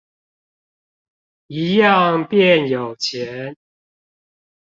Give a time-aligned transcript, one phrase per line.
[1.45, 3.55] 一樣變有錢